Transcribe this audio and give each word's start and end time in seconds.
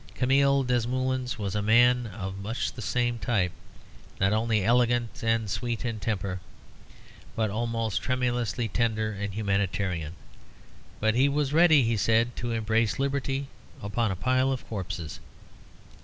Camille 0.15 0.63
Desmoulins 0.63 1.37
was 1.37 1.53
a 1.53 1.61
man 1.61 2.07
of 2.07 2.39
much 2.39 2.73
the 2.73 2.81
same 2.81 3.19
type, 3.19 3.51
not 4.19 4.33
only 4.33 4.63
elegant 4.65 5.21
and 5.21 5.47
sweet 5.47 5.85
in 5.85 5.99
temper, 5.99 6.39
but 7.35 7.51
almost 7.51 8.01
tremulously 8.01 8.67
tender 8.67 9.11
and 9.11 9.35
humanitarian. 9.35 10.13
But 10.99 11.13
he 11.13 11.29
was 11.29 11.53
ready, 11.53 11.83
he 11.83 11.97
said, 11.97 12.35
"to 12.37 12.51
embrace 12.51 12.97
Liberty 12.97 13.45
upon 13.79 14.09
a 14.09 14.15
pile 14.15 14.51
of 14.51 14.67
corpses." 14.67 15.19